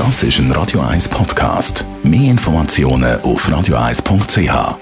Das 0.00 0.22
ist 0.22 0.38
ein 0.38 0.50
Radio 0.52 0.80
1 0.80 1.10
Podcast. 1.10 1.84
Mehr 2.02 2.30
Informationen 2.30 3.20
auf 3.20 3.46
radio1.ch. 3.46 4.78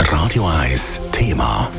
Radio 0.00 0.44
1 0.44 1.02
Thema. 1.12 1.70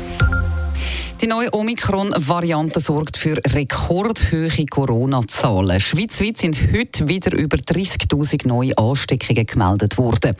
Die 1.20 1.26
neue 1.26 1.52
Omikron-Variante 1.52 2.80
sorgt 2.80 3.18
für 3.18 3.36
rekordhohe 3.46 4.64
Corona-Zahlen. 4.70 5.82
Schweizweit 5.82 6.38
sind 6.38 6.58
heute 6.72 7.08
wieder 7.08 7.36
über 7.36 7.58
30.000 7.58 8.48
neue 8.48 8.78
Ansteckungen 8.78 9.44
gemeldet 9.44 9.98
worden. 9.98 10.34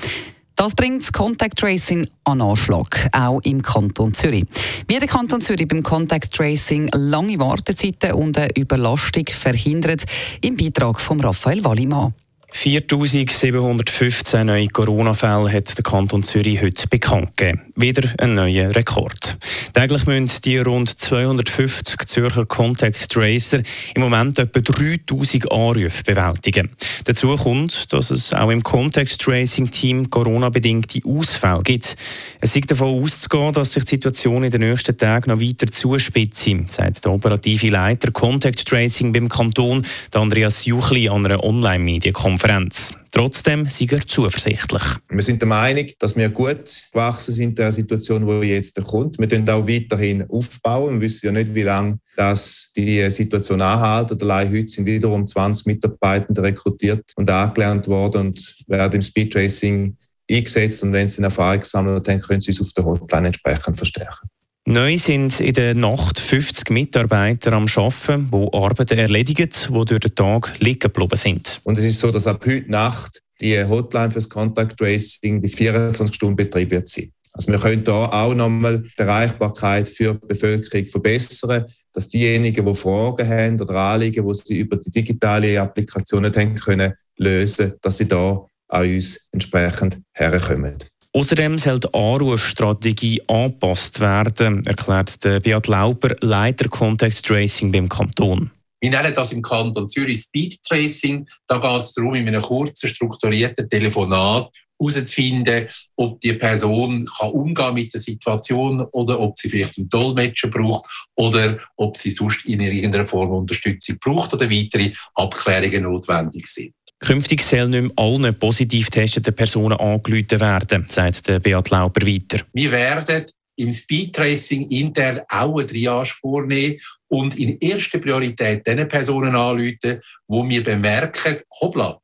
Das 0.57 0.75
bringt 0.75 1.03
das 1.03 1.13
Contact 1.13 1.59
Tracing 1.59 2.09
an 2.25 2.41
Anschlag, 2.41 3.11
auch 3.13 3.41
im 3.43 3.61
Kanton 3.61 4.15
Zürich. 4.15 4.47
Wie 4.89 4.99
der 4.99 5.07
Kanton 5.07 5.43
Zürich 5.43 5.69
beim 5.69 5.83
Contact 5.83 6.33
Tracing 6.33 6.89
lange 6.95 7.39
Wartezeiten 7.39 8.13
und 8.13 8.39
eine 8.39 8.57
Überlastung 8.57 9.27
verhindert, 9.27 10.05
im 10.41 10.57
Beitrag 10.57 10.99
von 10.99 11.21
Raphael 11.21 11.63
Wallimann. 11.63 12.15
4.715 12.57 14.45
neue 14.45 14.69
Corona-Fälle 14.69 15.53
hat 15.53 15.77
der 15.77 15.85
Kanton 15.85 16.23
Zürich 16.23 16.63
heute 16.63 16.89
bekannt 16.89 17.37
gegeben. 17.37 17.61
Wieder 17.77 18.09
ein 18.17 18.35
neuer 18.35 18.75
Rekord. 18.75 19.37
Täglich 19.75 20.07
müssen 20.07 20.41
die 20.43 20.57
rund 20.57 20.89
250 20.89 22.07
Zürcher 22.07 22.47
Contact 22.47 23.11
Tracer 23.11 23.61
im 23.95 24.01
Moment 24.01 24.39
etwa 24.39 24.61
3000 24.61 25.53
Anrufe 25.53 26.03
bewältigen. 26.03 26.71
Dazu 27.05 27.37
kommt, 27.37 27.93
dass 27.93 28.11
es 28.11 28.33
auch 28.33 28.49
im 28.49 28.63
Contact 28.63 29.21
Tracing 29.21 29.71
Team 29.71 30.09
Corona-bedingte 30.09 31.03
Ausfälle 31.07 31.61
gibt. 31.63 31.95
Es 32.41 32.57
ist 32.57 32.71
davon 32.71 33.03
auszugehen, 33.03 33.53
dass 33.53 33.75
sich 33.75 33.85
die 33.85 33.97
Situation 33.97 34.45
in 34.45 34.51
den 34.51 34.63
nächsten 34.63 34.97
Tagen 34.97 35.31
noch 35.31 35.43
weiter 35.43 35.67
zuspitzt, 35.67 36.49
sagt 36.69 37.05
der 37.05 37.13
operative 37.13 37.69
Leiter 37.69 38.11
Contact 38.13 38.67
Tracing 38.67 39.13
beim 39.13 39.29
Kanton, 39.29 39.85
Andreas 40.15 40.65
Juchli, 40.65 41.11
an 41.11 41.27
einer 41.27 41.45
Online-Medienkonferenz. 41.45 42.46
Konferenz. 42.47 42.95
Trotzdem 43.11 43.67
sind 43.67 43.91
wir 43.91 44.07
zuversichtlich. 44.07 44.83
Wir 45.09 45.23
sind 45.23 45.43
der 45.43 45.49
Meinung, 45.49 45.87
dass 45.99 46.15
wir 46.15 46.29
gut 46.29 46.81
gewachsen 46.93 47.35
sind 47.35 47.49
in 47.51 47.55
der 47.57 47.73
Situation, 47.73 48.25
die 48.25 48.49
jetzt 48.49 48.81
kommt. 48.85 49.19
Wir 49.19 49.27
können 49.27 49.51
auch 49.51 49.67
weiterhin 49.67 50.25
aufbauen. 50.31 50.95
Wir 50.95 51.01
wissen 51.01 51.27
ja 51.27 51.33
nicht, 51.33 51.53
wie 51.57 51.65
lange 51.65 51.99
das 52.17 52.71
die 52.77 53.11
Situation 53.11 53.61
anhält. 53.61 54.23
Allein 54.23 54.53
heute 54.53 54.69
sind 54.69 54.87
wiederum 54.87 55.27
20 55.27 55.67
Mitarbeitende 55.67 56.41
rekrutiert 56.41 57.11
und 57.17 57.29
angelernt 57.29 57.89
worden 57.89 58.29
und 58.29 58.57
werden 58.69 58.95
im 58.95 59.03
Speedtracing 59.03 59.97
eingesetzt. 60.31 60.85
Und 60.85 60.93
wenn 60.93 61.09
sie 61.09 61.19
eine 61.19 61.27
Erfahrung 61.27 61.61
gesammelt 61.61 62.09
haben, 62.09 62.21
können 62.21 62.43
sie 62.43 62.53
uns 62.53 62.61
auf 62.61 62.73
der 62.75 62.85
Hotline 62.85 63.27
entsprechend 63.27 63.77
verstärken. 63.77 64.29
Neu 64.69 64.97
sind 64.97 65.39
in 65.39 65.53
der 65.53 65.77
Nacht 65.77 66.19
50 66.19 66.71
Mitarbeiter 66.71 67.53
am 67.53 67.67
Arbeiten, 67.73 68.29
die 68.33 68.49
Arbeiten 68.53 68.99
erledigen, 68.99 69.49
die 69.49 69.85
durch 69.85 70.01
den 70.01 70.15
Tag 70.17 70.59
liegen 70.59 70.81
geblieben 70.81 71.15
sind. 71.15 71.61
Und 71.63 71.79
es 71.79 71.85
ist 71.85 72.01
so, 72.01 72.11
dass 72.11 72.27
ab 72.27 72.45
heute 72.45 72.69
Nacht 72.69 73.23
die 73.41 73.63
Hotline 73.63 74.11
fürs 74.11 74.29
Contact 74.29 74.77
Tracing 74.77 75.41
die 75.41 75.49
24 75.49 76.13
Stunden 76.13 76.35
Betrieb 76.35 76.73
wird 76.73 76.89
sein. 76.89 77.13
Also 77.33 77.53
wir 77.53 77.61
können 77.61 77.85
hier 77.85 77.95
auch 77.95 78.35
nochmal 78.35 78.83
die 78.83 78.91
Erreichbarkeit 78.97 79.89
für 79.89 80.15
die 80.15 80.27
Bevölkerung 80.27 80.87
verbessern, 80.89 81.67
dass 81.93 82.09
diejenigen, 82.09 82.67
die 82.67 82.75
Fragen 82.75 83.29
haben 83.29 83.61
oder 83.61 83.75
Anliegen, 83.77 84.27
die 84.27 84.35
sie 84.35 84.59
über 84.59 84.79
die 84.79 84.91
digitale 84.91 85.61
Applikation 85.61 86.23
nicht 86.23 86.37
haben 86.37 86.57
können, 86.57 86.93
lösen, 87.19 87.75
dass 87.83 87.99
sie 87.99 88.09
da 88.09 88.45
an 88.67 88.93
uns 88.93 89.29
entsprechend 89.31 90.01
herkommen. 90.13 90.79
Außerdem 91.17 91.57
soll 91.57 91.81
die 91.81 91.95
Anrufstrategie 91.95 93.23
angepasst 93.27 94.01
werden, 94.01 94.67
erklärt 94.67 95.19
Beat 95.43 95.67
Lauber, 95.67 96.15
Leiter 96.21 96.69
Contact 96.69 97.25
Tracing 97.25 97.73
beim 97.73 97.89
Kanton. 97.89 98.51
Wir 98.83 98.91
nennen 98.91 99.15
das 99.15 99.33
im 99.33 99.41
Kanton 99.41 99.89
Zürich 99.89 100.21
Speed 100.21 100.63
Tracing. 100.63 101.27
Da 101.47 101.57
geht 101.57 101.81
es 101.81 101.95
darum, 101.95 102.17
in 102.17 102.29
einem 102.29 102.43
kurzen, 102.43 102.91
strukturierten 102.91 103.67
Telefonat 103.71 104.51
herauszufinden, 104.79 105.69
ob 105.97 106.21
die 106.21 106.35
Person 106.35 107.09
kann 107.19 107.31
umgehen 107.31 107.73
mit 107.73 107.95
der 107.95 108.01
Situation 108.03 108.83
oder 108.93 109.19
ob 109.19 109.39
sie 109.39 109.49
vielleicht 109.49 109.79
einen 109.79 109.89
Dolmetscher 109.89 110.49
braucht 110.49 110.85
oder 111.15 111.57
ob 111.77 111.97
sie 111.97 112.11
sonst 112.11 112.45
in 112.45 112.61
irgendeiner 112.61 113.07
Form 113.07 113.31
Unterstützung 113.31 113.97
braucht 114.01 114.35
oder 114.35 114.51
weitere 114.51 114.93
Abklärungen 115.15 115.85
notwendig 115.85 116.47
sind. 116.47 116.75
Künftig 116.99 117.43
sollen 117.43 117.71
nicht 117.71 117.83
mehr 117.83 117.93
allen 117.97 118.39
positiv 118.39 118.87
getesteten 118.87 119.35
Personen 119.35 119.79
angerufen 119.79 120.41
werden, 120.41 120.87
sagt 120.89 121.29
der 121.29 121.41
Beat 121.41 121.71
Lauber 121.71 122.07
weiter. 122.07 122.45
Wir 122.53 122.73
werden 122.73 123.27
im 123.57 123.73
Speedtracing 123.73 124.69
intern 124.71 125.21
auch 125.29 125.59
eine 125.59 125.67
Triage 125.67 126.15
vornehmen 126.21 126.79
und 127.09 127.39
in 127.39 127.59
erster 127.59 127.99
Priorität 127.99 128.67
den 128.67 128.89
Personen 128.89 129.35
anrufen, 129.35 130.01
wo 130.27 130.49
wir 130.49 130.63
bemerken, 130.63 131.39
hoppla, 131.61 132.01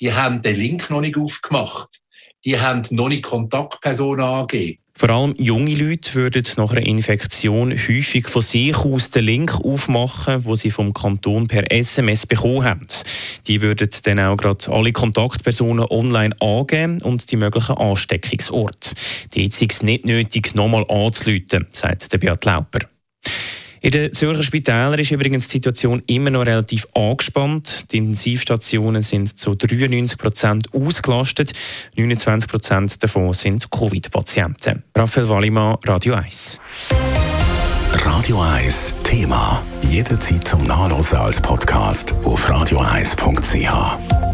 die 0.00 0.12
haben 0.12 0.42
den 0.42 0.56
Link 0.56 0.90
noch 0.90 1.00
nicht 1.00 1.16
aufgemacht, 1.16 2.00
die 2.44 2.58
haben 2.58 2.82
noch 2.90 3.08
nicht 3.08 3.24
Kontaktpersonen 3.24 4.24
angegeben 4.24 4.83
vor 4.96 5.10
allem 5.10 5.34
junge 5.36 5.74
Leute 5.74 6.14
würden 6.14 6.44
nach 6.56 6.70
einer 6.70 6.86
Infektion 6.86 7.72
häufig 7.72 8.28
von 8.28 8.42
sich 8.42 8.76
aus 8.76 9.10
den 9.10 9.24
Link 9.24 9.52
aufmachen, 9.64 10.44
wo 10.44 10.54
sie 10.54 10.70
vom 10.70 10.94
Kanton 10.94 11.48
per 11.48 11.70
SMS 11.72 12.26
bekommen 12.26 12.62
haben. 12.62 12.86
Die 13.48 13.60
würden 13.60 13.90
dann 14.04 14.20
auch 14.20 14.36
gerade 14.36 14.70
alle 14.70 14.92
Kontaktpersonen 14.92 15.86
online 15.90 16.34
angeben 16.40 17.02
und 17.02 17.28
die 17.30 17.36
möglichen 17.36 17.76
Ansteckungsorte. 17.76 18.94
Die 19.34 19.48
ist 19.48 19.60
es 19.60 19.82
nicht 19.82 20.04
nötig, 20.04 20.54
nochmal 20.54 20.84
anzuleiten, 20.88 21.66
sagt 21.72 22.12
der 22.12 22.18
Beat 22.18 22.44
Lauper. 22.44 22.93
In 23.84 23.90
den 23.90 24.14
Zürcher 24.14 24.42
Spitälern 24.42 24.98
ist 24.98 25.10
übrigens 25.10 25.46
die 25.46 25.58
Situation 25.58 26.02
immer 26.06 26.30
noch 26.30 26.46
relativ 26.46 26.86
angespannt. 26.94 27.92
Die 27.92 27.98
Intensivstationen 27.98 29.02
sind 29.02 29.38
zu 29.38 29.54
93 29.54 30.16
Prozent 30.16 30.68
ausgelastet. 30.72 31.52
29 31.94 32.48
Prozent 32.48 33.02
davon 33.02 33.34
sind 33.34 33.70
Covid-Patienten. 33.70 34.84
Raphael 34.96 35.28
Wallimann, 35.28 35.76
Radio 35.84 36.14
1. 36.14 36.62
Radio 37.92 38.40
1 38.40 38.94
Thema. 39.02 39.62
Jederzeit 39.82 40.48
zum 40.48 40.66
Nachlesen 40.66 41.18
als 41.18 41.38
Podcast 41.42 42.14
auf 42.24 42.48
radio1.ch. 42.48 44.33